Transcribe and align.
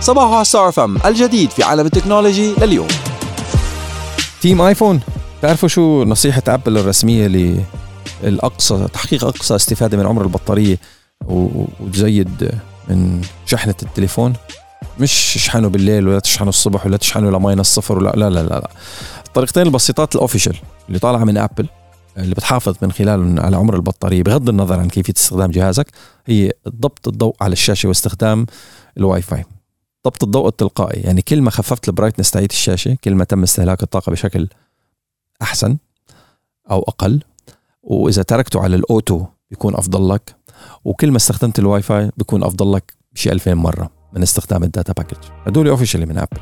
صباح 0.00 0.42
ستار 0.42 0.72
اف 0.72 0.84
ام 0.84 0.96
الجديد 1.06 1.50
في 1.50 1.62
عالم 1.62 1.86
ال 1.86 1.92
technology 1.92 2.54
لليوم. 2.54 2.88
team 4.40 4.60
iPhone 4.60 5.00
تعرفوا 5.42 5.68
شو 5.68 6.04
نصيحة 6.04 6.42
Apple 6.48 6.78
الرسمية 6.78 7.26
للأقصى 8.22 8.86
تحقيق 8.92 9.24
أقصى 9.24 9.56
استفادة 9.56 9.96
من 9.98 10.06
عمر 10.06 10.22
البطارية 10.22 10.78
وتزيد 11.26 12.50
من 12.88 13.20
شحنة 13.46 13.74
التليفون؟ 13.82 14.32
مش 15.00 15.34
تشحنه 15.34 15.68
بالليل 15.68 16.08
ولا 16.08 16.18
تشحنه 16.18 16.48
الصبح 16.48 16.86
ولا 16.86 16.96
تشحنه 16.96 17.30
ل 17.30 17.36
minus 17.36 17.66
صفر 17.66 17.98
ولا 17.98 18.10
لا 18.10 18.30
لا 18.30 18.42
لا, 18.42 18.48
لا. 18.48 18.70
الطريقتين 19.26 19.62
البسيطات 19.62 20.14
ال 20.14 20.19
official 20.19 20.56
اللي 20.88 20.98
طالعة 20.98 21.24
من 21.24 21.38
Apple 21.38 21.66
اللي 22.16 22.34
بتحافظ 22.34 22.74
من 22.82 22.92
خلالهم 22.92 23.40
على 23.40 23.56
عمر 23.56 23.76
البطارية 23.76 24.22
بغض 24.22 24.48
النظر 24.48 24.80
عن 24.80 24.88
كيفية 24.88 25.12
استخدام 25.16 25.50
جهازك 25.50 25.86
هي 26.26 26.52
ضبط 26.68 27.08
الضوء 27.08 27.34
على 27.40 27.52
الشاشة 27.52 27.86
واستخدام 27.88 28.46
الواي 28.96 29.22
فاي. 29.22 29.44
ضبط 30.06 30.24
الضوء 30.24 30.48
التلقائي. 30.48 31.00
يعني 31.00 31.22
كل 31.22 31.42
ما 31.42 31.50
خففت 31.50 31.88
ال 31.88 31.92
brightness 31.92 32.30
تاعت 32.30 32.50
الشاشة 32.50 32.96
كل 33.04 33.14
ما 33.14 33.24
تم 33.24 33.42
استهلاك 33.42 33.82
الطاقة 33.82 34.10
بشكل 34.10 34.48
أحسن 35.42 35.76
أو 36.70 36.82
أقل. 36.82 37.22
وإذا 37.82 38.22
تركته 38.22 38.60
على 38.60 38.76
ال 38.76 38.86
auto 38.86 39.26
بيكون 39.50 39.74
أفضل 39.74 40.08
لك. 40.14 40.36
وكل 40.84 41.10
ما 41.10 41.16
استخدمت 41.16 41.58
الواي 41.58 41.82
فاي 41.82 42.10
بيكون 42.16 42.42
أفضل 42.42 42.72
لك 42.72 42.94
بشي 43.12 43.32
2000 43.32 43.54
مرة 43.54 43.90
من 44.12 44.22
استخدام 44.22 44.64
ال 44.64 44.70
data 44.70 44.92
package 44.92 45.16
هدول 45.46 45.68
officially 45.68 46.06
من 46.06 46.18
Apple 46.18 46.30
مش 46.30 46.38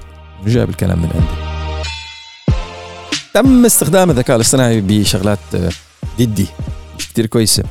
جايب 0.47 0.69
الكلام 0.69 0.99
من 0.99 1.11
عندي. 1.15 1.59
تم 3.35 3.65
استخدام 3.65 4.11
الذكاء 4.11 4.37
الاصطناعي 4.37 4.81
بشغلات 4.81 5.39
جدي 6.19 6.47
كثير 6.99 7.27
كويسة. 7.27 7.65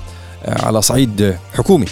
على 0.45 0.81
صعيد 0.81 1.37
حكومي. 1.53 1.85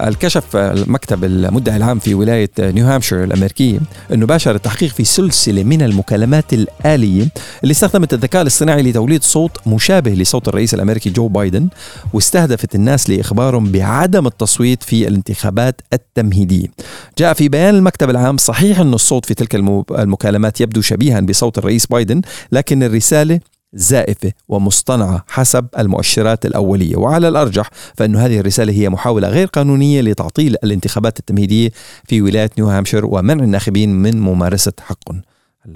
الكشف 0.00 0.56
المكتب 0.56 1.24
المدعي 1.24 1.76
العام 1.76 1.98
في 1.98 2.14
ولاية 2.14 2.50
نيو 2.60 2.86
هامشير 2.86 3.24
الأمريكية 3.24 3.78
أنه 4.12 4.26
باشر 4.26 4.54
التحقيق 4.54 4.90
في 4.90 5.04
سلسلة 5.04 5.64
من 5.64 5.82
المكالمات 5.82 6.52
الآلية 6.52 7.28
اللي 7.62 7.72
استخدمت 7.72 8.14
الذكاء 8.14 8.42
الاصطناعي 8.42 8.82
لتوليد 8.82 9.22
صوت 9.22 9.66
مشابه 9.66 10.10
لصوت 10.10 10.48
الرئيس 10.48 10.74
الأمريكي 10.74 11.10
جو 11.10 11.28
بايدن 11.28 11.68
واستهدفت 12.12 12.74
الناس 12.74 13.10
لإخبارهم 13.10 13.72
بعدم 13.72 14.26
التصويت 14.26 14.82
في 14.82 15.08
الانتخابات 15.08 15.80
التمهيدية. 15.92 16.66
جاء 17.18 17.32
في 17.32 17.48
بيان 17.48 17.74
المكتب 17.74 18.10
العام 18.10 18.36
صحيح 18.36 18.80
أن 18.80 18.94
الصوت 18.94 19.26
في 19.26 19.34
تلك 19.34 19.54
المكالمات 19.90 20.60
يبدو 20.60 20.80
شبيها 20.80 21.20
بصوت 21.20 21.58
الرئيس 21.58 21.86
بايدن 21.86 22.20
لكن 22.52 22.82
الرسالة 22.82 23.40
زائفة 23.72 24.32
ومصطنعة 24.48 25.24
حسب 25.28 25.66
المؤشرات 25.78 26.46
الأولية. 26.46 26.96
وعلى 26.96 27.28
الأرجح 27.28 27.70
فإن 27.96 28.16
هذه 28.16 28.40
الرسالة 28.40 28.72
هي 28.72 28.88
محاولة 28.88 29.28
غير 29.28 29.46
قانونية 29.46 30.00
لتعطيل 30.00 30.56
الانتخابات 30.64 31.18
التمهيدية 31.18 31.70
في 32.04 32.22
ولاية 32.22 32.50
نيو 32.58 32.68
هامشير 32.68 33.06
ومنع 33.06 33.44
الناخبين 33.44 33.94
من 33.94 34.20
ممارسة 34.20 34.72
حقهم. 34.80 35.22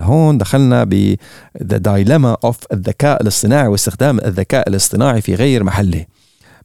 هون 0.00 0.38
دخلنا 0.38 0.84
ب 0.84 1.16
the 1.62 1.78
dilemma 1.78 2.50
of 2.50 2.56
الذكاء 2.72 3.22
الاصطناعي 3.22 3.68
واستخدام 3.68 4.18
الذكاء 4.18 4.68
الاصطناعي 4.68 5.20
في 5.20 5.34
غير 5.34 5.64
محله. 5.64 6.04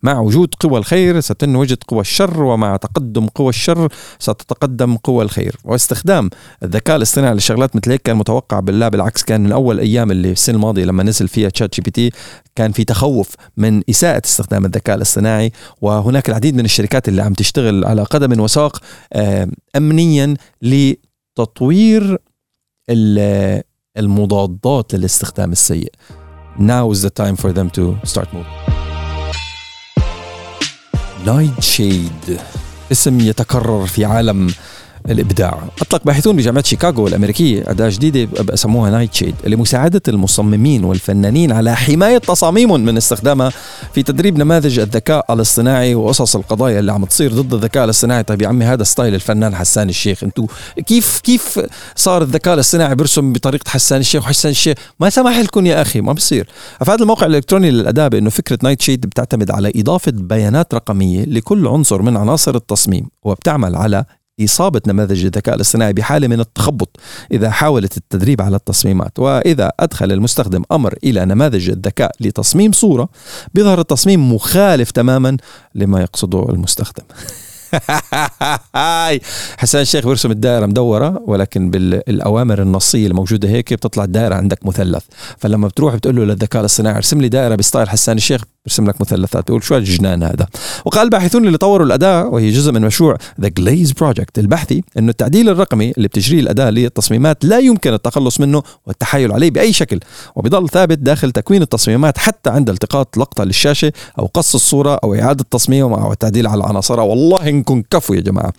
مع 0.03 0.19
وجود 0.19 0.53
قوى 0.59 0.79
الخير 0.79 1.19
ستنوجد 1.19 1.77
قوى 1.87 2.01
الشر 2.01 2.43
ومع 2.43 2.75
تقدم 2.75 3.25
قوى 3.25 3.49
الشر 3.49 3.89
ستتقدم 4.19 4.97
قوى 4.97 5.23
الخير 5.23 5.55
واستخدام 5.63 6.29
الذكاء 6.63 6.95
الاصطناعي 6.97 7.33
للشغلات 7.33 7.75
مثل 7.75 7.91
هيك 7.91 8.01
كان 8.01 8.17
متوقع 8.17 8.59
بالله 8.59 8.89
بالعكس 8.89 9.23
كان 9.23 9.43
من 9.43 9.51
أول 9.51 9.79
أيام 9.79 10.11
اللي 10.11 10.31
السنة 10.31 10.55
الماضية 10.55 10.85
لما 10.85 11.03
نزل 11.03 11.27
فيها 11.27 11.49
ChatGPT 11.49 12.11
كان 12.55 12.71
في 12.71 12.83
تخوف 12.83 13.35
من 13.57 13.81
إساءة 13.89 14.21
استخدام 14.25 14.65
الذكاء 14.65 14.95
الاصطناعي 14.95 15.51
وهناك 15.81 16.29
العديد 16.29 16.55
من 16.55 16.65
الشركات 16.65 17.07
اللي 17.07 17.21
عم 17.21 17.33
تشتغل 17.33 17.85
على 17.85 18.03
قدم 18.03 18.39
وساق 18.39 18.81
امنيا 19.75 20.35
لتطوير 20.61 22.17
المضادات 23.97 24.95
للاستخدام 24.95 25.51
السيء. 25.51 25.91
Now 26.59 26.91
is 26.91 27.01
the 27.01 27.11
time 27.11 27.35
for 27.35 27.51
them 27.53 27.69
to 27.69 27.97
start 28.03 28.33
moving. 28.33 28.66
Nightshade 31.27 32.39
اسم 32.91 33.19
يتكرر 33.19 33.85
في 33.85 34.05
عالم 34.05 34.53
الإبداع. 35.09 35.63
أطلق 35.81 36.03
باحثون 36.05 36.35
بجامعة 36.35 36.63
شيكاغو 36.63 37.07
الأمريكية 37.07 37.63
أداة 37.67 37.89
جديدة 37.89 38.43
بسموها 38.43 38.91
Nightshade 38.91 39.35
لمساعدة 39.45 40.01
المصممين 40.07 40.83
والفنانين 40.83 41.51
على 41.51 41.75
حماية 41.75 42.17
تصاميمهم 42.17 42.85
من 42.85 42.97
استخدامها 42.97 43.51
في 43.93 44.03
تدريب 44.03 44.37
نماذج 44.37 44.79
الذكاء 44.79 45.33
الاصطناعي 45.33 45.95
وقصص 45.95 46.35
القضايا 46.35 46.79
اللي 46.79 46.91
عم 46.91 47.05
تصير 47.05 47.33
ضد 47.33 47.53
الذكاء 47.53 47.83
الاصطناعي. 47.85 48.23
طيب 48.23 48.41
يا 48.41 48.47
عمي 48.47 48.65
هذا 48.65 48.83
style 48.83 49.15
الفنان 49.15 49.55
حسان 49.55 49.89
الشيخ. 49.89 50.23
انتو 50.23 50.47
كيف 50.85 51.19
كيف 51.23 51.59
صار 51.95 52.21
الذكاء 52.21 52.53
الاصطناعي 52.53 52.95
بيرسم 52.95 53.33
بطريقة 53.33 53.69
حسان 53.69 53.99
الشيخ 53.99 54.23
وحسان 54.23 54.51
الشيخ؟ 54.51 54.77
ما 54.99 55.09
سمح 55.09 55.39
لكم 55.39 55.65
يا 55.65 55.81
أخي 55.81 56.01
ما 56.01 56.13
بصير. 56.13 56.47
افاد 56.81 57.01
الموقع 57.01 57.27
الإلكتروني 57.27 57.71
للاداه 57.71 58.07
بانه 58.07 58.29
فكرة 58.29 58.59
Nightshade 58.63 59.01
بتعتمد 59.01 59.51
على 59.51 59.71
إضافة 59.75 60.11
بيانات 60.11 60.73
رقمية 60.73 61.25
لكل 61.25 61.67
عنصر 61.67 62.01
من 62.01 62.17
عناصر 62.17 62.55
التصميم 62.55 63.07
وبتعمل 63.23 63.75
على 63.75 64.05
إصابة 64.43 64.81
نماذج 64.87 65.25
الذكاء 65.25 65.55
الاصطناعي 65.55 65.93
بحالة 65.93 66.27
من 66.27 66.39
التخبط 66.39 66.99
إذا 67.31 67.49
حاولت 67.49 67.97
التدريب 67.97 68.41
على 68.41 68.55
التصميمات. 68.55 69.19
وإذا 69.19 69.71
أدخل 69.79 70.11
المستخدم 70.11 70.63
أمر 70.71 70.93
إلى 71.03 71.25
نماذج 71.25 71.69
الذكاء 71.69 72.11
لتصميم 72.19 72.71
صورة 72.71 73.09
بيظهر 73.53 73.79
التصميم 73.79 74.33
مخالف 74.33 74.91
تماما 74.91 75.37
لما 75.75 76.01
يقصده 76.01 76.49
المستخدم. 76.49 77.03
حسان 79.57 79.81
الشيخ 79.81 80.05
بيرسم 80.05 80.31
الدائرة 80.31 80.65
مدورة 80.65 81.21
ولكن 81.25 81.71
بالأوامر 81.71 82.61
النصية 82.61 83.07
الموجودة 83.07 83.49
هيك 83.49 83.73
بتطلع 83.73 84.03
الدائرة 84.03 84.35
عندك 84.35 84.65
مثلث. 84.65 85.03
فلما 85.37 85.67
بتروح 85.67 85.95
بتقول 85.95 86.15
له 86.15 86.23
للذكاء 86.23 86.59
الاصطناعي 86.59 86.95
ارسم 86.95 87.21
لي 87.21 87.29
دائرة 87.29 87.55
بستايل 87.55 87.89
حسان 87.89 88.17
الشيخ 88.17 88.43
بيرسم 88.67 88.87
لك 88.89 89.01
مثلثات. 89.01 89.47
بيقول 89.47 89.63
شو 89.63 89.77
الجنان 89.77 90.23
هذا؟ 90.23 90.47
وقال 90.85 91.03
الباحثون 91.03 91.47
اللي 91.47 91.57
طوروا 91.57 91.85
الأداة 91.85 92.25
وهي 92.25 92.49
جزء 92.49 92.71
من 92.71 92.81
مشروع 92.81 93.17
The 93.41 93.47
Glaze 93.47 93.91
Project 93.91 94.39
البحثي 94.39 94.83
إنه 94.97 95.09
التعديل 95.09 95.49
الرقمي 95.49 95.91
اللي 95.97 96.07
بتجريه 96.07 96.39
الأداة 96.39 96.69
للتصميمات 96.69 97.45
لا 97.45 97.59
يمكن 97.59 97.93
التخلص 97.93 98.39
منه 98.39 98.63
والتحايل 98.87 99.31
عليه 99.31 99.51
بأي 99.51 99.73
شكل 99.73 99.99
وبيضل 100.35 100.69
ثابت 100.69 100.97
داخل 100.97 101.31
تكوين 101.31 101.61
التصميمات 101.61 102.17
حتى 102.17 102.49
عند 102.49 102.69
التقاط 102.69 103.17
لقطة 103.17 103.43
للشاشة 103.43 103.91
أو 104.19 104.25
قص 104.25 104.55
الصورة 104.55 104.99
أو 105.03 105.15
إعادة 105.15 105.45
تصميمها 105.51 106.03
أو 106.03 106.11
التعديل 106.11 106.47
على 106.47 106.63
عناصرها 106.63 107.03
والله 107.03 107.49
إنكم 107.49 107.83
كفو 107.91 108.13
يا 108.13 108.21
جماعة. 108.21 108.53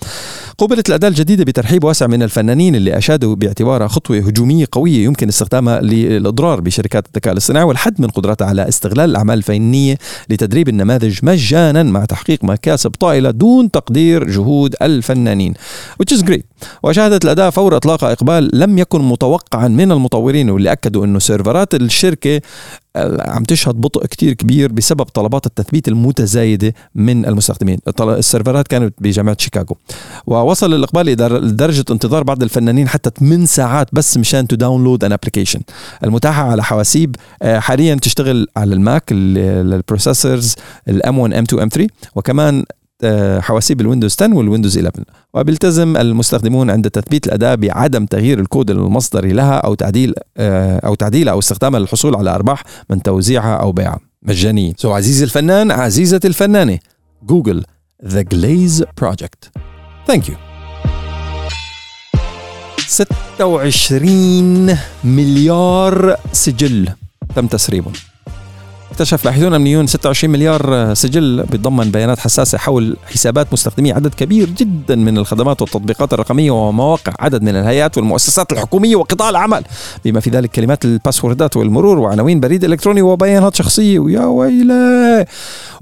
قوبلت 0.58 0.88
الأداة 0.88 1.08
الجديدة 1.08 1.44
بترحيب 1.44 1.84
واسع 1.84 2.06
من 2.06 2.22
الفنانين 2.22 2.74
اللي 2.74 2.98
أشادوا 2.98 3.34
باعتبارها 3.34 3.88
خطوة 3.88 4.16
هجومية 4.16 4.66
قوية 4.72 5.04
يمكن 5.04 5.28
استخدامها 5.28 5.80
للإضرار 5.80 6.60
بشركات 6.60 7.06
الذكاء 7.06 7.32
الاصطناعي 7.32 7.64
والحد 7.64 8.00
من 8.00 8.08
قدرتها 8.08 8.46
على 8.46 8.68
استغلال 8.68 9.10
الأعمال 9.10 9.38
الفنية 9.38 9.97
لتدريب 10.30 10.68
النماذج 10.68 11.18
مجانا 11.22 11.82
مع 11.82 12.04
تحقيق 12.04 12.44
مكاسب 12.44 12.90
طائلة 12.90 13.30
دون 13.30 13.70
تقدير 13.70 14.30
جهود 14.30 14.74
الفنانين. 14.82 15.54
Which 16.02 16.16
is 16.16 16.22
great. 16.22 16.42
وشهدت 16.82 17.24
الأداة 17.24 17.50
فور 17.50 17.76
إطلاقها 17.76 18.12
إقبال 18.12 18.50
لم 18.52 18.78
يكن 18.78 19.00
متوقعا 19.00 19.68
من 19.68 19.92
المطورين 19.92 20.50
واللي 20.50 20.72
أكدوا 20.72 21.04
أنه 21.04 21.18
server 21.18 21.66
ات 21.66 21.74
الشركة 21.74 22.40
عم 23.20 23.44
تشهد 23.44 23.74
بطء 23.74 24.06
كتير 24.06 24.32
كبير 24.32 24.72
بسبب 24.72 25.02
طلبات 25.02 25.46
التثبيت 25.46 25.88
المتزايدة 25.88 26.74
من 26.94 27.26
المستخدمين. 27.26 27.78
ال 28.00 28.09
server 28.09 28.60
ات 28.60 28.68
كانت 28.68 28.94
بجامعة 28.98 29.36
شيكاغو. 29.40 29.76
ووصل 30.26 30.74
الإقبال 30.74 31.06
لدرجة 31.06 31.84
انتظار 31.90 32.22
بعض 32.22 32.42
الفنانين 32.42 32.88
حتى 32.88 33.10
8 33.18 33.46
ساعات 33.46 33.88
بس 33.92 34.16
مشان 34.16 34.46
to 34.46 34.56
download 34.56 35.04
an 35.04 35.12
application 35.12 35.60
المتاحة 36.04 36.42
على 36.50 36.64
حواسيب 36.64 37.16
حاليا 37.42 37.94
تشتغل 37.94 38.46
على 38.56 38.74
الماك 38.74 39.04
ال 39.12 39.25
processors 39.25 40.54
ال 40.88 41.03
M 41.03 41.18
1 41.18 41.34
M 41.34 41.42
2 41.44 41.62
M 41.62 41.68
3 41.68 41.88
وكمان 42.14 42.64
حواسيب 43.40 43.80
ال 43.80 43.85
Windows 43.85 44.16
10 44.20 44.34
وال 44.34 44.44
Windows 44.44 44.78
11 44.78 45.04
وبيلتزم 45.34 45.96
المستخدمون 45.96 46.70
عند 46.70 46.90
تثبيت 46.90 47.26
الأداة 47.26 47.56
بعدم 47.56 48.06
تغيير 48.06 48.40
الكود 48.40 48.70
المصدري 48.70 49.32
لها 49.32 49.54
أو 49.54 49.74
تعديل 49.74 50.14
أو 50.38 50.94
تعديلها 50.94 51.32
أو 51.32 51.38
استخدامها 51.38 51.80
للحصول 51.80 52.16
على 52.16 52.30
أرباح 52.34 52.62
من 52.90 53.02
توزيعها 53.02 53.54
أو 53.56 53.72
بيعها. 53.72 54.00
مجانية. 54.22 54.72
so 54.76 54.88
so, 54.88 54.92
عزيزي 54.92 55.24
الفنان 55.24 55.70
عزيزتي 55.70 56.20
الفنانة 56.24 56.78
Google 57.22 57.64
The 58.06 58.22
Glaze 58.22 58.84
Project 58.98 59.50
thank 60.06 60.28
you 60.28 60.34
26 62.86 64.76
مليار 65.04 66.16
سجل 66.32 66.88
تم 67.36 67.46
تسريبهم. 67.46 67.92
اكتشف 69.00 69.24
باحثون 69.24 69.54
امنيون 69.54 69.86
26 69.86 70.32
مليار 70.32 70.94
سجل 70.94 71.42
بيتضمن 71.50 71.90
بيانات 71.90 72.18
حساسة 72.18 72.58
حول 72.58 72.96
حسابات 73.06 73.52
مستخدمي 73.52 73.92
عدد 73.92 74.14
كبير 74.14 74.50
جدا 74.50 74.96
من 74.96 75.18
الخدمات 75.18 75.62
والتطبيقات 75.62 76.12
الرقمية 76.12 76.50
ومواقع 76.50 77.12
عدد 77.20 77.42
من 77.42 77.48
الهيئات 77.48 77.98
والمؤسسات 77.98 78.52
الحكومية 78.52 78.96
وقطاع 78.96 79.30
العمل. 79.30 79.62
بما 80.04 80.20
في 80.20 80.30
ذلك 80.30 80.50
كلمات 80.50 80.84
ال 80.84 80.92
password 80.92 81.49
ات 81.49 81.56
والمرور 81.56 81.98
وعناوين 81.98 82.40
بريد 82.40 82.64
إلكتروني 82.64 83.02
وبيانات 83.02 83.54
شخصية. 83.54 83.98
ويا 83.98 84.24
ويلي! 84.24 85.26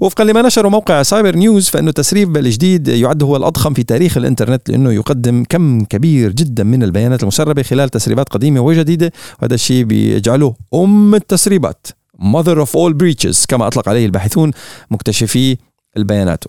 وفقا 0.01 0.23
لما 0.23 0.41
نشره 0.41 0.69
موقع 0.69 1.03
Cybernews 1.03 1.69
فإنه 1.69 1.89
التسريب 1.89 2.37
الجديد 2.37 2.87
يعد 2.87 3.23
هو 3.23 3.35
الأضخم 3.35 3.73
في 3.73 3.83
تاريخ 3.83 4.17
الإنترنت 4.17 4.69
لأنه 4.69 4.91
يقدم 4.91 5.43
كم 5.49 5.83
كبير 5.83 6.31
جدا 6.31 6.63
من 6.63 6.83
البيانات 6.83 7.21
المسربة 7.23 7.63
خلال 7.63 7.89
تسريبات 7.89 8.29
قديمة 8.29 8.59
وجديدة. 8.59 9.11
وهذا 9.41 9.53
الشيء 9.55 9.83
بيجعله 9.83 10.53
أم 10.73 11.15
التسريبات. 11.15 11.87
Mother 12.19 12.57
of 12.65 12.69
all 12.75 12.93
breaches 12.93 13.45
كما 13.47 13.67
أطلق 13.67 13.89
عليه 13.89 14.05
الباحثون 14.05 14.51
مكتشفي 14.91 15.57
البيانات 15.97 16.43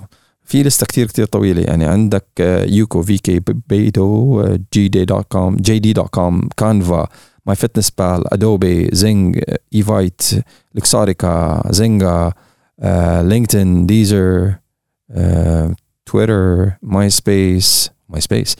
في 0.44 0.62
لستة 0.62 0.86
كتير 0.86 1.06
كتير 1.06 1.24
طويلة 1.26 1.62
يعني 1.62 1.84
عندك 1.84 2.26
يوكو 2.66 3.02
في 3.02 3.18
كي 3.18 3.40
بيتو 3.68 4.42
جي 4.74 4.88
دي 4.88 5.04
دوت 5.04 5.26
كوم 5.28 5.56
جي 5.56 5.78
دي 5.78 5.92
دوت 5.92 6.08
كوم 6.08 6.48
كانفا 6.56 7.08
ماي 7.46 7.56
فتنس 7.56 7.90
بال 7.90 8.32
أدوبي 8.32 8.88
زينج 8.92 9.40
إيفايت 9.74 10.22
لكساريكا 10.74 11.62
زينجا 11.70 12.32
لينكدين 13.22 13.86
ديزر 13.86 14.54
تويتر 16.06 16.70
ماي 16.82 17.10
سبيس 17.10 17.90
ماي 18.08 18.20
سبيس 18.20 18.56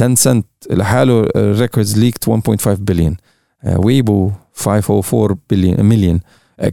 Tencent 0.00 0.46
لحاله 0.70 1.28
records 1.36 1.98
leaked 1.98 2.30
1.5 2.30 2.68
billion 2.68 3.16
Weibo 3.66 4.30
504 4.56 5.38
بليون 5.50 5.84
مليون. 5.84 6.20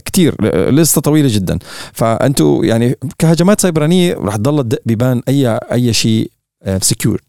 كتير. 0.04 0.34
لسه 0.70 1.00
طويلة 1.00 1.28
جدا. 1.32 1.58
فانتوا 1.92 2.64
يعني 2.64 2.96
كهجمات 3.18 3.60
سيبرانيه 3.60 4.14
رح 4.14 4.36
تضل 4.36 4.62
تدق 4.62 4.78
بيبان 4.86 5.22
اي 5.28 5.48
أي 5.72 5.92
شيء 5.92 6.30
secure 6.80 7.20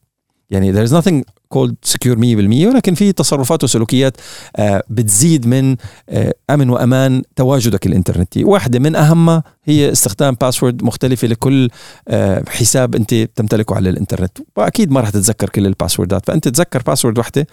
يعني 0.49 0.73
there 0.73 0.89
is 0.89 0.91
nothing 0.91 1.23
called 1.55 1.73
secure 1.91 2.17
100% 2.17 2.67
ولكن 2.67 2.93
في 2.93 3.11
تصرفات 3.11 3.63
وسلوكيات 3.63 4.17
بتزيد 4.89 5.47
من 5.47 5.75
أمن 6.49 6.69
وأمان 6.69 7.21
تواجدك 7.35 7.85
الإنترنتي. 7.85 8.43
واحدة 8.43 8.79
من 8.79 8.95
أهمها 8.95 9.43
هي 9.65 9.91
استخدام 9.91 10.35
password 10.41 10.83
مختلفة 10.83 11.27
لكل 11.27 11.69
حساب 12.47 12.95
انت 12.95 13.13
تمتلكه 13.13 13.75
على 13.75 13.89
الانترنت. 13.89 14.37
وأكيد 14.57 14.91
ما 14.91 14.99
راح 14.99 15.09
تتذكر 15.09 15.49
كل 15.49 15.65
ال 15.65 15.71
password 15.71 16.19
ات 16.19 16.25
فأنت 16.25 16.47
تذكر 16.47 16.81
password 16.81 17.17
واحدة 17.17 17.47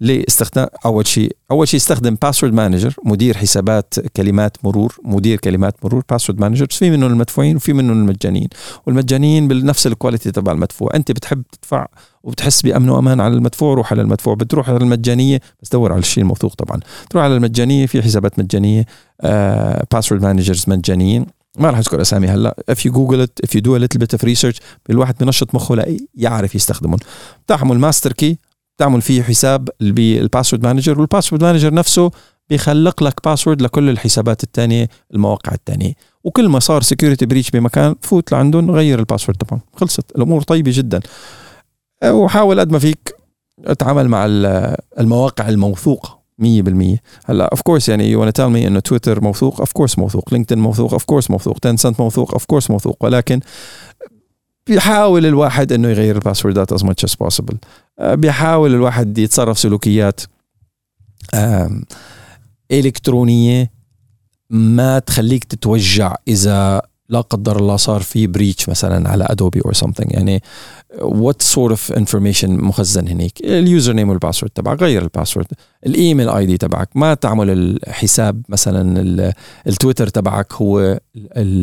لاستخدام 0.00 0.66
أول 0.86 1.06
شيء 1.06 1.36
أول 1.50 1.68
شيء 1.68 1.80
استخدم 1.80 2.16
password 2.22 2.52
manager 2.52 2.94
مدير 3.04 3.36
حسابات 3.36 3.94
كلمات 4.16 4.56
مرور 4.64 4.96
مدير 5.04 5.38
كلمات 5.38 5.84
مرور 5.84 6.04
password 6.10 6.40
manager 6.40 6.66
في 6.70 6.90
منهم 6.90 7.10
المدفوعين 7.12 7.56
وفي 7.56 7.72
منهم 7.72 7.98
المجانيين 7.98 8.48
والمجانيين 8.86 9.48
بنفس 9.48 9.86
ال 9.86 9.92
quality 9.92 10.30
تبع 10.30 10.52
المدفوع. 10.52 10.90
أنت 10.94 11.12
بتحب 11.12 11.42
تدفع 11.52 11.86
وبتحس 12.22 12.62
بأمن 12.62 12.88
وأمان 12.88 13.20
على 13.20 13.34
المدفوع 13.34 13.74
روح 13.74 13.92
على 13.92 14.02
المدفوع. 14.02 14.34
بتروح 14.34 14.68
على 14.68 14.78
المجانية 14.78 15.40
بس 15.62 15.68
دور 15.68 15.92
على 15.92 15.98
الشيء 15.98 16.22
الموثوق 16.22 16.54
طبعا. 16.54 16.80
تروح 17.10 17.24
على 17.24 17.36
المجانية 17.36 17.86
في 17.86 18.02
حسابات 18.02 18.38
مجانية. 18.38 18.86
password 19.92 20.22
managers 20.22 20.64
مجانيين. 20.68 21.26
ما 21.58 21.70
راح 21.70 21.78
أذكر 21.78 22.00
أسامي 22.00 22.28
هلأ. 22.28 22.56
If 22.70 22.74
you 22.74 22.90
google 22.90 23.26
it 23.26 23.46
if 23.46 23.50
you 23.50 23.60
do 23.60 23.76
a 23.76 23.78
little 23.78 24.00
bit 24.00 24.18
of 24.18 24.24
research 24.24 24.60
الواحد 24.90 25.14
بنشط 25.20 25.54
مخه 25.54 25.76
ليعرف 25.76 26.54
يستخدمهم. 26.54 26.98
بتعمل 27.46 27.78
master 27.78 28.12
key 28.12 28.38
بتعمل 28.76 29.02
فيه 29.02 29.22
حساب 29.22 29.68
بال 29.80 29.97
password 29.97 30.66
manager 30.66 31.00
وال 31.00 31.09
password 31.09 31.44
manager 31.44 31.74
نفسه 31.74 32.10
بيخلق 32.50 33.02
لك 33.02 33.24
password 33.24 33.62
لكل 33.62 33.90
الحسابات 33.90 34.44
الثانية 34.44 34.88
المواقع 35.14 35.52
الثانية 35.54 35.92
وكل 36.24 36.48
ما 36.48 36.58
صار 36.58 36.82
security 36.82 37.26
breach 37.26 37.50
بمكان 37.50 37.94
فوت 38.00 38.32
لعندهم 38.32 38.70
غير 38.70 38.98
ال 38.98 39.02
password 39.02 39.38
تبعهم. 39.38 39.60
خلصت. 39.76 40.16
الأمور 40.16 40.42
طيبة 40.42 40.70
جدا. 40.74 41.00
وحاول 42.04 42.60
قد 42.60 42.72
ما 42.72 42.78
فيك 42.78 43.14
تتعامل 43.64 44.08
مع 44.08 44.26
المواقع 44.98 45.48
الموثوقة. 45.48 46.21
100% 46.40 46.44
هلأ 47.24 47.44
of 47.44 47.60
course 47.62 47.88
يعني 47.88 48.10
you 48.10 48.30
tell 48.30 48.48
me 48.48 48.66
إنه 48.66 48.80
تويتر 48.80 49.20
موثوق 49.20 49.60
of 49.60 49.72
course 49.72 49.98
موثوق. 49.98 50.32
LinkedIn 50.32 50.58
موثوق 50.58 50.92
of 50.92 51.04
course 51.04 51.30
موثوق. 51.30 51.58
Tencent 51.66 52.00
موثوق 52.00 52.32
of 52.32 52.44
course 52.44 52.70
موثوق. 52.70 53.04
ولكن 53.04 53.40
بيحاول 54.66 55.26
الواحد 55.26 55.72
إنه 55.72 55.88
يغير 55.88 56.16
ال 56.16 56.22
password 56.22 56.66
ات 56.66 56.72
as 56.72 56.84
much 56.84 57.04
as 57.04 57.14
possible 57.14 57.58
بيحاول 58.02 58.74
الواحد 58.74 59.18
يتصرف 59.18 59.58
سلوكيات 59.58 60.20
إلكترونية 62.70 63.70
ما 64.50 64.98
تخليك 64.98 65.44
تتوجع 65.44 66.14
إذا 66.28 66.82
لا 67.08 67.20
قدر 67.20 67.58
الله 67.58 67.76
صار 67.76 68.00
في 68.00 68.26
breach 68.26 68.68
مثلا 68.68 69.10
على 69.10 69.26
Adobe 69.30 69.60
or 69.60 69.74
something. 69.74 70.14
يعني 70.14 70.42
what 71.00 71.42
sort 71.42 71.70
of 71.70 71.92
information 71.92 72.56
مخزن 72.56 73.08
هنيك؟ 73.08 73.32
ال 73.44 73.92
username 73.92 74.08
وال 74.08 74.17
password 74.17 74.52
تبعك 74.52 74.82
غير 74.82 75.02
ال 75.02 75.07
password 75.07 75.46
ال 75.86 75.93
email 75.93 76.28
ID 76.28 76.56
تبعك. 76.56 76.88
ما 76.94 77.14
تعمل 77.14 77.50
الحساب 77.50 78.42
مثلا 78.48 79.32
التويتر 79.66 80.08
تبعك 80.08 80.52
هو 80.52 81.00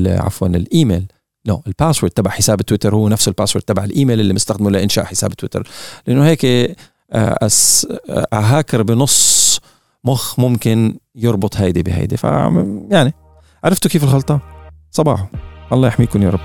عفوا 0.06 0.47
ال 0.48 0.57
email 0.57 1.06
no 1.48 1.62
ال 1.68 1.72
password 1.72 2.12
تبع 2.12 2.31
حساب 2.31 2.62
تويتر 2.62 2.95
هو 2.95 3.09
نفس 3.09 3.27
ال 3.28 3.32
password 3.32 3.66
تبع 3.65 3.83
الايميل 3.83 4.19
اللي 4.19 4.33
مستخدمه 4.33 4.71
لإنشاء 4.71 5.06
حساب 5.06 5.33
تويتر 5.33 5.68
لأنه 6.07 6.25
هيك 6.25 6.75
هاكر 8.33 8.83
بنص 8.83 9.59
مخ 10.03 10.39
ممكن 10.39 10.97
يربط 11.15 11.57
هيدي 11.57 11.83
بهيدي. 11.83 12.18
ف 12.18 12.24
يعني 12.89 13.13
عرفتوا 13.63 13.91
كيف 13.91 14.03
الخلطه 14.03 14.59
صباح 14.91 15.27
الله 15.74 15.88
يحميكم 15.88 16.24
يا 16.24 16.30
رب. 16.30 16.39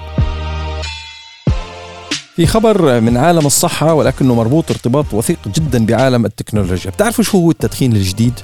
في 2.36 2.46
خبر 2.46 3.00
من 3.00 3.16
عالم 3.16 3.46
الصحة 3.46 3.94
ولكنه 3.94 4.34
مربوط 4.34 4.70
ارتباط 4.70 5.14
وثيق 5.14 5.38
جدا 5.48 5.86
بعالم 5.86 6.24
التكنولوجيا. 6.24 6.90
بتعرفوا 6.90 7.24
شو 7.24 7.38
هو 7.38 7.50
التدخين 7.50 7.92
الجديد؟ 7.92 8.40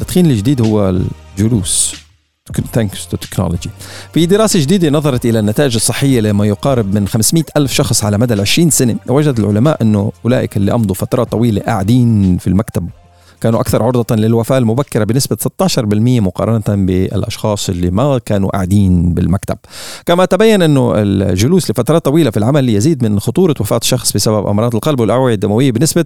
التدخين 0.00 0.26
الجديد 0.26 0.60
هو 0.60 1.02
الجلوس. 1.38 1.94
في 4.12 4.26
دراسة 4.26 4.60
جديدة 4.60 4.90
نظرت 4.90 5.26
إلى 5.26 5.38
النتائج 5.38 5.74
الصحية 5.74 6.20
لما 6.20 6.46
يقارب 6.46 6.94
من 6.94 7.08
500 7.08 7.44
ألف 7.56 7.72
شخص 7.72 8.04
على 8.04 8.18
مدى 8.18 8.40
20 8.40 8.70
سنة. 8.70 8.96
وجد 9.08 9.38
العلماء 9.38 9.82
أنه 9.82 10.12
أولئك 10.24 10.56
اللي 10.56 10.74
أمضوا 10.74 10.94
فترات 10.94 11.32
طويلة 11.32 11.62
قاعدين 11.62 12.38
في 12.38 12.46
المكتب. 12.46 12.88
كانوا 13.42 13.60
أكثر 13.60 13.82
عرضة 13.82 14.16
للوفاة 14.16 14.58
المبكرة 14.58 15.04
بنسبة 15.04 15.36
16% 15.36 16.20
مقارنة 16.20 16.86
بالأشخاص 16.86 17.68
اللي 17.68 17.90
ما 17.90 18.18
كانوا 18.18 18.50
قاعدين 18.50 19.14
بالمكتب. 19.14 19.58
كما 20.06 20.24
تبين 20.24 20.62
أنه 20.62 20.92
الجلوس 20.96 21.70
لفترات 21.70 22.04
طويلة 22.04 22.30
في 22.30 22.36
العمل 22.36 22.68
يزيد 22.68 23.04
من 23.04 23.20
خطورة 23.20 23.54
وفاة 23.60 23.76
الشخص 23.82 24.12
بسبب 24.12 24.46
أمراض 24.46 24.74
القلب 24.74 25.00
والأوعية 25.00 25.34
الدموية 25.34 25.72
بنسبة 25.72 26.04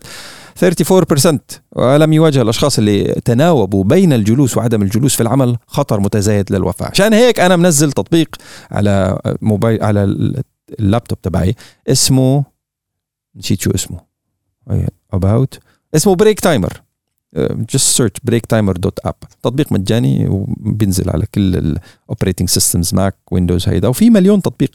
34% 0.65 1.38
ولم 1.73 2.12
يواجه 2.12 2.43
الأشخاص 2.43 2.79
اللي 2.79 3.05
تناوبوا 3.05 3.85
بين 3.85 4.12
الجلوس 4.12 4.56
وعدم 4.56 4.83
الجلوس 4.83 5.15
في 5.15 5.21
العمل 5.21 5.56
خطر 5.67 6.00
متزايد 6.00 6.53
للوفاة. 6.53 6.87
عشان 6.87 7.12
هيك 7.12 7.41
أنا 7.41 7.56
منزل 7.56 7.93
تطبيق 7.93 8.37
على 8.71 9.19
موبايل 9.43 9.83
على 9.83 10.05
اللابتوب 10.79 11.23
تبعي 11.23 11.55
اسمه 11.88 12.44
نسيت 13.37 13.61
شو 13.61 13.71
اسمه. 13.71 14.00
about 15.16 15.59
اسمه 15.95 16.14
break 16.14 16.40
timer. 16.40 16.86
Just 17.71 17.97
search 17.97 18.11
break 18.25 18.47
timer 18.47 18.76
dot 18.76 18.99
app 19.04 19.14
تطبيق 19.43 19.73
مجاني 19.73 20.28
وبينزل 20.28 21.11
على 21.11 21.26
كل 21.35 21.57
ال 21.56 21.66
operating 21.66 22.49
systems 22.49 22.95
ماك 22.95 23.16
ويندوز 23.31 23.69
هيدا. 23.69 23.88
وفي 23.88 24.11
مليون 24.11 24.43
تطبيق. 24.43 24.71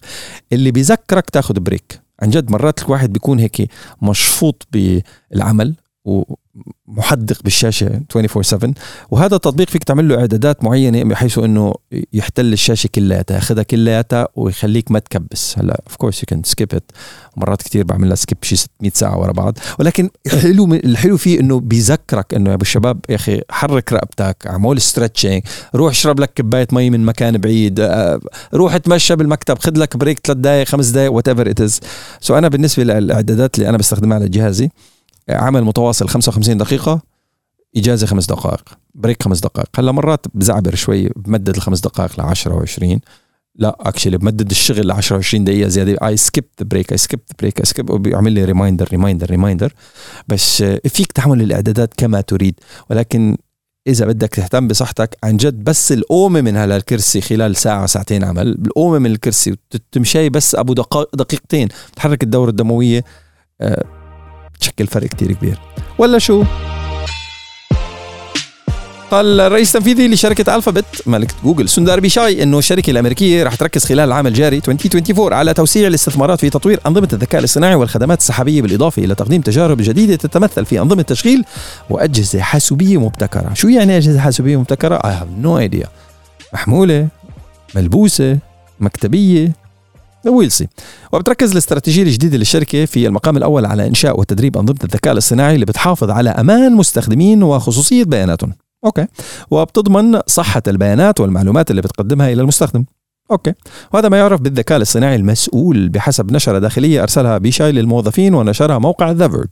اللي 0.54 0.72
بيذكرك 0.72 1.30
تاخذ 1.30 1.60
break 1.60 2.02
عن 2.22 2.30
جد 2.30 2.52
مرات 2.52 2.84
الواحد 2.84 3.14
بيكون 3.14 3.40
هيك 3.40 3.70
مشفوط 4.02 4.68
بالعمل. 4.72 5.76
ومحدق 6.06 7.44
بالشاشة 7.44 8.02
24/7 8.10 8.74
وهذا 9.12 9.36
التطبيق 9.36 9.70
فيك 9.70 9.84
تعمل 9.84 10.10
له 10.10 10.20
إعدادات 10.20 10.64
معينة 10.64 11.04
بحيث 11.04 11.38
إنه 11.38 11.74
يحتل 12.14 12.54
الشاشة 12.54 12.90
كلياتها 12.96 13.36
ياخذها 13.36 13.64
كلياتها 13.64 14.28
ويخليك 14.36 14.92
ما 14.92 15.00
تكبس. 15.00 15.60
هلأ 15.60 15.82
of 15.88 15.96
course 15.96 16.18
you 16.20 16.24
can 16.28 16.44
skip 16.44 16.76
it 16.76 16.92
مرات 17.38 17.62
كثير 17.62 17.84
بعمل 17.84 18.08
لها 18.08 18.16
skip 18.16 18.38
شي 18.42 18.56
600 18.56 18.92
ساعة 18.96 19.20
ورا 19.20 19.32
بعض. 19.32 19.58
ولكن 19.80 20.10
الحلو 20.26 20.74
الحلو 20.74 21.18
فيه 21.18 21.40
إنه 21.40 21.60
بيذكرك 21.60 22.34
إنه 22.34 22.50
يا 22.50 22.56
أبو 22.56 22.62
الشباب 22.62 23.00
يا 23.10 23.16
أخي 23.16 23.42
حرك 23.50 23.94
رقبتك 23.94 24.48
اعمل 24.48 24.82
stretching 24.82 25.42
روح 25.76 25.92
اشرب 25.92 26.20
لك 26.20 26.34
كباية 26.34 26.68
مي 26.72 26.90
من 26.90 27.06
مكان 27.06 27.38
بعيد 27.38 27.90
روح 28.54 28.74
اتمشى 28.74 29.16
بالمكتب 29.16 29.60
خذ 29.60 29.78
لك 29.78 29.98
break 29.98 30.20
ثلاث 30.24 30.38
دقائق 30.38 30.68
خمس 30.68 30.88
دقائق 30.88 31.12
whatever 31.12 31.50
it 31.50 31.62
is 31.62 31.80
so 32.22 32.38
أنا 32.38 32.48
بالنسبة 32.48 32.84
للإعدادات 32.84 33.56
اللي 33.56 33.70
أنا 33.70 33.78
بستخدمها 33.78 34.18
على 34.18 34.30
جهازي 34.30 34.70
عمل 35.32 35.64
متواصل 35.64 36.10
55 36.10 36.58
دقيقة 36.58 37.02
إجازة 37.78 38.08
خمس 38.08 38.26
دقائق 38.26 38.64
break 38.96 39.24
خمس 39.24 39.40
دقائق. 39.40 39.70
هلا 39.76 39.92
مرات 39.92 40.26
بزعبر 40.34 40.76
شوي 40.76 41.10
بمدد 41.16 41.56
الخمس 41.56 41.80
دقائق 41.80 42.20
ل 42.20 42.22
10 42.22 42.66
و20 42.66 43.00
لا 43.56 43.78
actually 43.80 44.18
بمدد 44.18 44.50
الشغل 44.52 44.88
ل 44.88 44.92
10 44.92 45.18
20 45.18 45.44
دقيقة 45.44 45.68
زيادة. 45.68 46.08
I 46.08 46.18
skip 46.18 46.44
the 46.60 46.68
break 46.68 46.92
I 46.92 46.98
skip 46.98 47.20
the 47.20 47.36
break 47.40 47.60
I 47.60 47.66
skip 47.66 47.90
وبيعمل 47.90 48.32
لي 48.32 48.46
reminder 48.46 48.88
reminder 48.92 49.30
reminder 49.30 49.74
بس 50.28 50.64
فيك 50.88 51.12
تعمل 51.12 51.42
الإعدادات 51.42 51.94
كما 51.98 52.22
تريد. 52.22 52.60
ولكن 52.90 53.38
إذا 53.88 54.06
بدك 54.06 54.30
تهتم 54.30 54.68
بصحتك 54.68 55.18
عن 55.24 55.38
جد 55.38 55.64
بس 55.64 55.92
القومة 55.92 56.42
من 56.42 56.58
هذا 56.58 56.76
الكرسي 56.76 57.22
خلال 57.22 57.56
ساعة 57.56 57.86
ساعتين 57.86 58.24
عمل. 58.24 58.58
القومة 58.66 59.00
من 59.00 59.12
الكرسي 59.12 59.52
وتمشي 59.52 60.30
بس 60.30 60.56
أبو 60.56 60.74
دقيقتين. 61.14 61.68
تحرك 61.96 62.24
الدورة 62.24 62.50
الدموية 62.50 63.04
أه 63.62 64.01
تشكل 64.62 64.88
فرق 64.88 65.08
كتير 65.08 65.32
كبير. 65.32 65.60
ولا 65.98 66.20
شو؟ 66.20 66.44
قال 69.12 69.40
الرئيس 69.40 69.76
التنفيذي 69.76 70.08
لشركة 70.08 70.56
ألفابت 70.56 70.86
مالكة 71.06 71.34
جوجل 71.44 71.70
سندار 71.70 72.00
بيشاي 72.00 72.44
أنه 72.44 72.60
الشركة 72.60 72.92
الأمريكية 72.92 73.44
رح 73.44 73.56
تركز 73.56 73.86
خلال 73.86 74.00
العام 74.00 74.28
الجاري 74.28 74.58
2024 74.58 75.34
على 75.34 75.54
توسيع 75.54 75.88
الاستثمارات 75.88 76.40
في 76.40 76.50
تطوير 76.50 76.80
أنظمة 76.86 77.08
الذكاء 77.14 77.40
الاصطناعي 77.40 77.76
والخدمات 77.76 78.20
السحابية 78.20 78.62
بالإضافة 78.62 79.04
إلى 79.04 79.16
تقديم 79.16 79.42
تجارب 79.42 79.78
جديدة 79.82 80.16
تتمثل 80.16 80.66
في 80.66 80.80
أنظمة 80.82 81.02
تشغيل 81.02 81.44
وأجهزة 81.90 82.42
حاسوبية 82.42 83.00
مبتكرة. 83.00 83.54
شو 83.54 83.68
يعني 83.68 83.98
أجهزة 83.98 84.20
حاسوبية 84.20 84.60
مبتكرة؟ 84.60 84.98
I 84.98 85.24
have 85.24 85.46
no 85.46 85.70
idea. 85.70 85.88
محمولة 86.54 87.08
ملبوسة 87.76 88.38
مكتبية. 88.80 89.61
ويلسي 90.30 90.68
وبتركز 91.14 91.52
الاستراتيجية 91.52 92.04
الجديدة 92.04 92.38
للشركة 92.38 92.86
في 92.86 93.08
المقام 93.08 93.38
الأول 93.38 93.66
على 93.66 93.88
إنشاء 93.88 94.20
وتدريب 94.20 94.58
أنظمة 94.58 94.80
الذكاء 94.84 95.14
الاصطناعي 95.14 95.56
اللي 95.56 95.66
بتحافظ 95.66 96.10
على 96.10 96.30
أمان 96.30 96.74
مستخدمين 96.74 97.44
وخصوصية 97.44 98.04
بياناتهم. 98.04 98.54
okay. 98.86 99.08
وبتضمن 99.52 100.20
صحة 100.28 100.64
البيانات 100.68 101.20
والمعلومات 101.20 101.72
اللي 101.72 101.82
بتقدمها 101.82 102.34
إلى 102.34 102.42
المستخدم. 102.42 102.86
okay. 103.32 103.54
وهذا 103.94 104.10
ما 104.10 104.18
يعرف 104.18 104.42
بالذكاء 104.42 104.78
الاصطناعي 104.78 105.16
المسؤول 105.16 105.90
بحسب 105.90 106.32
نشرة 106.32 106.60
داخلية 106.60 107.04
أرسلها 107.04 107.38
بيتشاي 107.38 107.72
للموظفين 107.72 108.34
ونشرها 108.34 108.78
موقع 108.80 109.12
ذا 109.12 109.28
فيرج 109.28 109.50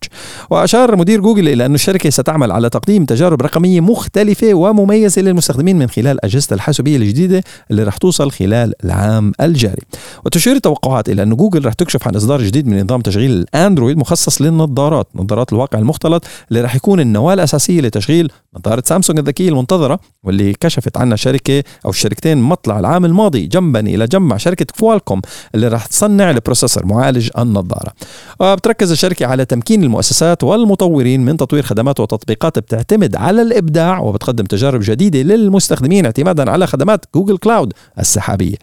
وأشار 0.49 0.95
مدير 0.95 1.21
جوجل 1.21 1.47
إلى 1.47 1.65
أن 1.65 1.75
الشركة 1.75 2.09
ستعمل 2.09 2.51
على 2.51 2.69
تقديم 2.69 3.05
تجارب 3.05 3.41
رقمية 3.41 3.81
مختلفة 3.81 4.53
ومميزة 4.53 5.21
للمستخدمين 5.21 5.79
من 5.79 5.87
خلال 5.87 6.25
أجهزة 6.25 6.53
الحاسوبية 6.53 6.97
الجديدة 6.97 7.43
اللي 7.71 7.83
رح 7.83 7.97
توصل 7.97 8.31
خلال 8.31 8.73
العام 8.83 9.31
الجاري. 9.41 9.81
وتشير 10.25 10.55
التوقعات 10.55 11.09
إلى 11.09 11.23
أن 11.23 11.35
جوجل 11.35 11.65
رح 11.65 11.73
تكشف 11.73 12.07
عن 12.07 12.15
إصدار 12.15 12.41
جديد 12.41 12.67
من 12.67 12.83
نظام 12.83 13.01
تشغيل 13.01 13.31
الأندرويد 13.31 13.97
مخصص 13.97 14.41
للنظارات 14.41 15.07
نظارات 15.15 15.53
الواقع 15.53 15.79
المختلط 15.79 16.25
اللي 16.49 16.61
رح 16.61 16.75
يكون 16.75 16.99
النواة 16.99 17.33
الأساسية 17.33 17.81
لتشغيل 17.81 18.31
نظارة 18.57 18.83
سامسونج 18.85 19.19
الذكية 19.19 19.49
المنتظرة 19.49 19.99
واللي 20.23 20.53
كشفت 20.53 20.97
عنها 20.97 21.15
شركة 21.15 21.63
أو 21.85 21.89
الشركتين 21.89 22.37
مطلع 22.37 22.79
العام 22.79 23.05
الماضي. 23.05 23.47
جنبا 23.47 23.68
إلى 23.75 24.05
جنب 24.05 24.21
مع 24.21 24.37
شركة 24.37 24.65
كوالكوم 24.79 25.21
اللي 25.55 25.67
راح 25.67 25.85
تصنع 25.85 26.29
ال 26.29 26.35
processor 26.35 26.85
معالج 26.85 27.29
النظارة. 27.37 27.91
وبتركز 28.39 28.91
الشركة 28.91 29.25
على 29.25 29.45
تمكين 29.45 29.83
المؤسسات 29.83 30.43
والمطورين 30.43 31.25
من 31.25 31.37
تطوير 31.37 31.63
خدمات 31.63 31.99
وتطبيقات 31.99 32.59
بتعتمد 32.59 33.15
على 33.15 33.41
الإبداع 33.41 33.99
وبتقدم 33.99 34.45
تجارب 34.45 34.81
جديدة 34.83 35.21
للمستخدمين 35.21 36.05
اعتمادا 36.05 36.51
على 36.51 36.67
خدمات 36.67 37.05
جوجل 37.15 37.37
كلاود 37.37 37.73
السحابية. 37.99 38.55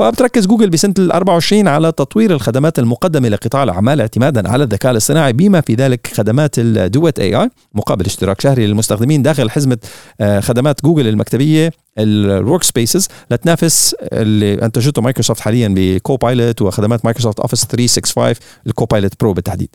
وبتركز 0.00 0.46
جوجل 0.46 0.70
بسنة 0.70 0.94
ال 0.98 1.12
24 1.12 1.68
على 1.68 1.92
تطوير 1.92 2.30
الخدمات 2.32 2.78
المقدمة 2.78 3.28
لقطاع 3.28 3.62
الأعمال 3.62 4.00
اعتمادا 4.00 4.48
على 4.48 4.64
الذكاء 4.64 4.92
الاصطناعي 4.92 5.32
بما 5.32 5.60
في 5.60 5.74
ذلك 5.74 6.10
خدمات 6.14 6.58
ال 6.58 7.18
dot 7.18 7.34
AI 7.34 7.50
مقابل 7.74 8.04
اشتراك 8.04 8.40
شهري 8.40 8.66
للمستخدمين 8.66 9.22
داخل 9.22 9.50
حزمة 9.50 9.78
آه، 10.20 10.40
خدمات 10.40 10.84
جوجل 10.84 11.08
المكتبية 11.08 11.70
ال 11.98 12.62
Workspaces 12.62 13.08
لتنافس 13.30 13.96
اللي 14.02 14.54
انتجته 14.54 15.02
مايكروسوفت 15.02 15.40
حاليا 15.40 15.74
بكوبايلوت 15.76 16.62
وخدمات 16.62 17.04
مايكروسوفت 17.04 17.40
اوفيس 17.40 17.64
365 17.64 18.34
الكوبايلوت 18.66 19.12
برو 19.20 19.32
بالتحديد. 19.32 19.68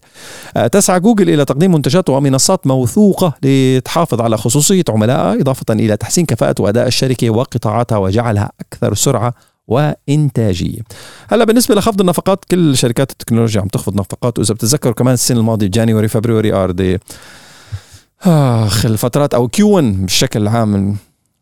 آه، 0.57 0.67
تسعى 0.67 0.99
جوجل 0.99 1.29
إلى 1.29 1.45
تقديم 1.45 1.71
منتجات 1.71 2.09
ومنصات 2.09 2.67
موثوقة 2.67 3.33
لتحافظ 3.43 4.21
على 4.21 4.37
خصوصية 4.37 4.83
عملائها 4.89 5.41
إضافة 5.41 5.65
إلى 5.69 5.97
تحسين 5.97 6.25
كفاءة 6.25 6.55
واداء 6.59 6.87
الشركة 6.87 7.29
وقطاعاتها 7.29 7.97
وجعلها 7.97 8.51
أكثر 8.59 8.93
سرعة 8.95 9.33
وإنتاجية. 9.67 10.79
هلا 11.29 11.43
بالنسبة 11.45 11.75
لخفض 11.75 12.01
النفقات 12.01 12.45
كل 12.45 12.77
شركات 12.77 13.11
التكنولوجيا 13.11 13.61
عم 13.61 13.67
تخفض 13.67 13.95
نفقات 13.95 14.39
وإذا 14.39 14.53
بتتذكروا 14.53 14.93
كمان 14.93 15.13
السنة 15.13 15.39
الماضية 15.39 15.67
January 15.67 16.07
February 16.07 16.63
already 16.63 16.99
اخ 18.23 18.85
الفترات 18.85 19.33
أو 19.33 19.47
Q 19.47 19.69
1 19.69 20.05
بشكل 20.05 20.47
عام 20.47 20.97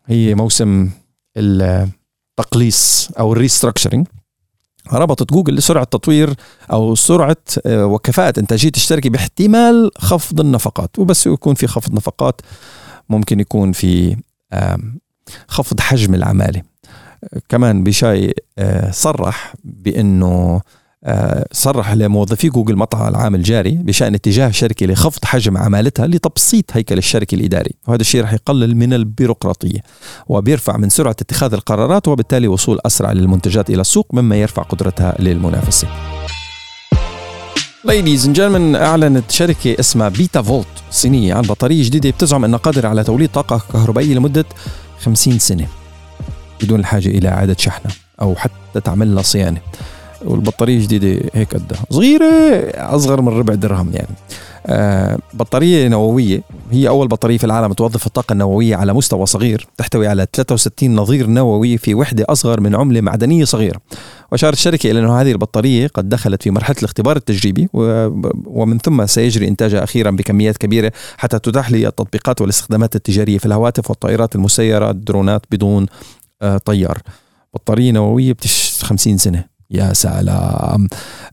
هي 0.05 0.35
موسم 0.35 0.89
التقليص 1.37 3.11
أو 3.19 3.33
ال 3.33 3.39
restructuring 3.39 4.07
ربطت 4.93 5.33
جوجل 5.33 5.55
لسرعة 5.55 5.83
تطوير 5.83 6.33
أو 6.71 6.95
سرعة 6.95 7.37
آه، 7.65 7.85
وكفاءة 7.85 8.39
إنتاجية 8.39 8.71
الشركة 8.75 9.09
باحتمال 9.09 9.91
خفض 9.97 10.39
النفقات. 10.39 10.99
وبس 10.99 11.27
يكون 11.27 11.55
في 11.55 11.67
خفض 11.67 11.93
نفقات 11.93 12.41
ممكن 13.09 13.39
يكون 13.39 13.71
في 13.71 14.15
خفض 15.47 15.79
حجم 15.79 16.15
العمالة. 16.15 16.61
كمان 17.49 17.83
بيتشاي 17.83 18.33
آه، 18.57 18.91
صرح 18.91 19.53
بأنه 19.63 20.25
آه، 20.25 20.61
صرح 21.51 21.93
لموظفي 21.93 22.49
جوجل 22.49 22.75
مطلع 22.75 23.07
العام 23.07 23.35
الجاري 23.35 23.71
بشأن 23.71 24.13
اتجاه 24.15 24.47
الشركة 24.47 24.85
لخفض 24.85 25.25
حجم 25.25 25.57
عمالتها 25.57 26.07
لتبسيط 26.07 26.65
هيكل 26.73 26.97
الشركة 26.97 27.35
الإداري. 27.35 27.71
وهذا 27.87 28.01
الشيء 28.01 28.23
رح 28.23 28.33
يقلل 28.33 28.75
من 28.77 28.93
البيروقراطية 28.93 29.79
وبيرفع 30.27 30.77
من 30.77 30.89
سرعة 30.89 31.15
اتخاذ 31.21 31.53
القرارات 31.53 32.07
وبالتالي 32.07 32.47
وصول 32.47 32.79
أسرع 32.85 33.11
للمنتجات 33.11 33.69
إلى 33.69 33.81
السوق 33.81 34.07
مما 34.13 34.35
يرفع 34.35 34.63
قدرتها 34.63 35.15
للمنافسة 35.19 35.87
Ladies 37.87 38.25
and 38.25 38.35
gentlemen 38.35 38.75
أعلنت 38.75 39.31
شركة 39.31 39.75
اسمها 39.79 40.09
بيتا 40.09 40.41
فولت 40.41 40.67
صينية 40.91 41.33
عن 41.33 41.41
بطارية 41.41 41.83
جديدة 41.83 42.09
بتزعم 42.09 42.45
أنها 42.45 42.57
قادرة 42.59 42.87
على 42.87 43.03
توليد 43.03 43.29
طاقة 43.29 43.61
كهربائية 43.73 44.15
لمدة 44.15 44.45
50 45.01 45.39
سنة 45.39 45.67
بدون 46.61 46.79
الحاجة 46.79 47.07
إلى 47.07 47.29
إعادة 47.29 47.55
شحنها 47.59 47.93
أو 48.21 48.35
حتى 48.35 48.81
تعمل 48.83 49.15
لها 49.15 49.23
صيانة. 49.23 49.61
والبطارية 50.25 50.81
جديدة 50.81 51.29
هيك 51.33 51.53
قدها. 51.55 51.79
صغيرة 51.89 52.25
أصغر 52.75 53.21
من 53.21 53.27
ربع 53.27 53.53
درهم 53.53 53.91
يعني. 53.93 54.15
آه 54.67 55.17
بطارية 55.33 55.87
نووية 55.87 56.41
هي 56.71 56.87
أول 56.87 57.07
بطارية 57.07 57.37
في 57.37 57.43
العالم 57.43 57.73
توظف 57.73 58.07
الطاقة 58.07 58.33
النووية 58.33 58.75
على 58.75 58.93
مستوى 58.93 59.25
صغير 59.25 59.67
تحتوي 59.77 60.07
على 60.07 60.27
63 60.33 60.95
نظير 60.95 61.27
نووي 61.27 61.77
في 61.77 61.93
وحدة 61.95 62.25
أصغر 62.29 62.59
من 62.61 62.75
عملة 62.75 63.01
معدنية 63.01 63.45
صغيرة. 63.45 63.79
وأشارت 64.31 64.57
الشركة 64.57 64.91
إلى 64.91 64.99
أن 64.99 65.05
هذه 65.05 65.31
البطارية 65.31 65.87
قد 65.87 66.09
دخلت 66.09 66.43
في 66.43 66.51
مرحلة 66.51 66.75
الاختبار 66.79 67.15
التجريبي 67.15 67.69
ومن 68.45 68.77
ثم 68.77 69.05
سيجري 69.05 69.47
إنتاجها 69.47 69.83
أخيرا 69.83 70.11
بكميات 70.11 70.57
كبيرة 70.57 70.91
حتى 71.17 71.39
تتاح 71.39 71.71
للتطبيقات 71.71 72.41
والاستخدامات 72.41 72.95
التجارية 72.95 73.37
في 73.37 73.45
الهواتف 73.45 73.89
والطائرات 73.89 74.35
المسيرة 74.35 74.89
الدرونات 74.89 75.41
بدون 75.51 75.85
آه 76.41 76.57
طيار. 76.57 77.01
بطارية 77.53 77.91
نووية 77.91 78.33
بتش 78.33 78.79
50 78.83 79.17
سنة. 79.17 79.54
يا 79.71 79.93
سلام. 79.93 80.87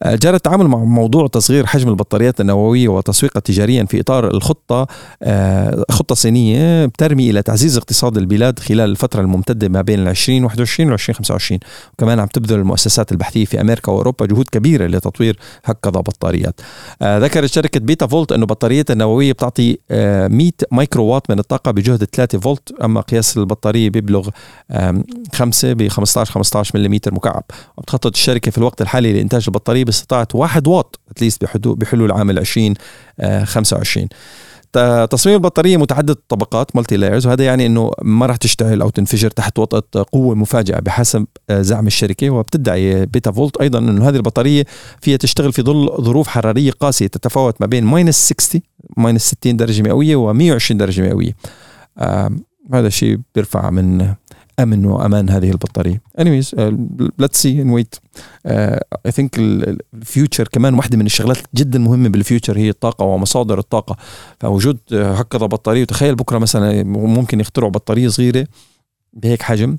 جرى 0.06 0.36
التعامل 0.36 0.68
مع 0.68 0.78
موضوع 0.78 1.26
تصغير 1.26 1.66
حجم 1.66 1.88
البطاريات 1.88 2.40
النووية 2.40 2.88
وتسويقها 2.88 3.40
تجاريا 3.40 3.84
في 3.84 4.00
إطار 4.00 4.30
الخطة 4.30 4.86
آه، 5.22 5.84
خطة 5.90 6.14
صينية 6.14 6.86
بترمي 6.86 7.30
إلى 7.30 7.42
تعزيز 7.42 7.76
اقتصاد 7.76 8.16
البلاد 8.16 8.58
خلال 8.58 8.90
الفترة 8.90 9.20
الممتدة 9.20 9.68
ما 9.68 9.82
بين 9.82 10.08
2021 10.08 10.90
و 10.90 10.92
2025 10.94 11.60
وكمان 11.92 12.20
عم 12.20 12.26
تبذل 12.26 12.58
المؤسسات 12.58 13.12
البحثية 13.12 13.44
في 13.44 13.60
أمريكا 13.60 13.92
وأوروبا 13.92 14.26
جهود 14.26 14.48
كبيرة 14.48 14.86
لتطوير 14.86 15.38
هكذا 15.64 16.00
بطاريات. 16.00 16.60
آه، 17.02 17.18
ذكرت 17.18 17.50
شركة 17.50 17.80
بيتا 17.80 18.06
فولت 18.06 18.32
أنه 18.32 18.46
بطاريتها 18.46 18.92
النووية 18.92 19.32
بتعطي 19.32 19.70
100 19.70 19.78
آه، 19.90 20.28
مايكرو 20.72 21.04
وات 21.04 21.30
من 21.30 21.38
الطاقة 21.38 21.70
بجهد 21.70 22.04
3 22.04 22.38
فولت 22.38 22.72
أما 22.84 23.00
قياس 23.00 23.36
البطارية 23.36 23.90
بيبلغ 23.90 24.28
5 25.34 25.72
ب 25.72 25.88
15 25.88 26.32
15 26.32 26.78
ملم 26.78 27.00
مكعب. 27.06 27.44
وبتخطط 27.76 28.14
الشركة 28.14 28.50
في 28.50 28.58
الوقت 28.58 28.82
الحالي 28.82 29.12
لإنتاج 29.12 29.44
البطارية 29.48 29.84
باستطاعة 29.92 30.28
1 30.34 30.66
واط 30.66 31.00
at 31.10 31.20
least 31.20 31.44
بحلول 31.66 32.12
عام 32.12 32.30
2025 32.30 34.08
تصميم 35.10 35.36
البطارية 35.36 35.76
متعدد 35.76 36.10
الطبقات 36.10 36.76
multi 36.76 36.96
layers 36.96 37.26
وهذا 37.26 37.44
يعني 37.44 37.66
إنه 37.66 37.90
ما 38.02 38.26
راح 38.26 38.36
تشتعل 38.36 38.80
أو 38.80 38.90
تنفجر 38.90 39.30
تحت 39.30 39.58
وطأة 39.58 40.06
قوة 40.12 40.34
مفاجئة 40.34 40.80
بحسب 40.80 41.26
آه، 41.50 41.62
زعم 41.62 41.86
الشركة 41.86 42.30
وبتدعي 42.30 43.06
بيتا 43.06 43.32
فولت 43.32 43.56
أيضا 43.56 43.78
إنه 43.78 44.08
هذه 44.08 44.16
البطارية 44.16 44.64
فيها 45.00 45.16
تشتغل 45.16 45.52
في 45.52 45.62
ظل 45.62 45.96
ظروف 46.00 46.28
حرارية 46.28 46.70
قاسية 46.70 47.06
تتفاوت 47.06 47.60
ما 47.60 47.66
بين 47.66 47.84
minus 47.84 48.16
60 48.16 48.60
minus 48.96 49.22
60 49.22 49.56
درجة 49.56 49.82
مئوية 49.82 50.16
و120 50.16 50.72
درجة 50.72 51.02
مئوية. 51.02 51.36
آه 51.98 52.30
هذا 52.74 52.86
الشيء 52.86 53.18
بيرفع 53.34 53.70
من 53.70 54.14
آمن 54.62 54.86
وأمان 54.86 55.30
هذه 55.30 55.50
البطارية. 55.50 56.02
Anyways 56.20 56.54
let's 57.18 57.42
see 57.42 57.64
and 57.64 57.66
wait. 57.66 57.98
I 58.46 59.10
think 59.10 59.38
ال 59.38 59.54
future 59.54 60.48
كمان 60.48 60.74
واحدة 60.74 60.98
من 60.98 61.06
الشغلات 61.06 61.38
جدا 61.54 61.78
مهمة 61.78 62.08
بال 62.08 62.21
future 62.21 62.58
هي 62.58 62.68
الطاقة 62.68 63.04
ومصادر 63.04 63.58
الطاقة. 63.58 63.96
فوجود 64.40 64.78
آه، 64.92 65.14
هكذا 65.14 65.46
بطارية. 65.46 65.82
وتخيل 65.82 66.14
بكرة 66.14 66.38
مثلا 66.38 66.82
ممكن 66.82 67.40
يخترعوا 67.40 67.70
بطارية 67.70 68.08
صغيرة 68.08 68.46
بهيك 69.12 69.42
حجم. 69.42 69.78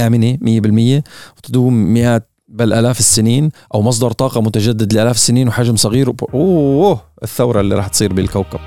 آمنة 0.00 0.38
100% 0.40 1.04
وتدوم 1.38 1.74
مئات 1.94 2.30
بل 2.48 2.72
آلاف 2.72 2.98
السنين 2.98 3.50
أو 3.74 3.82
مصدر 3.82 4.10
طاقة 4.10 4.40
متجدد 4.40 4.92
لآلاف 4.92 5.16
السنين 5.16 5.48
وحجم 5.48 5.76
صغير. 5.76 6.12
أوه 6.34 7.00
الثورة 7.22 7.60
اللي 7.60 7.74
راح 7.74 7.88
تصير 7.88 8.12
بالكوكب. 8.12 8.60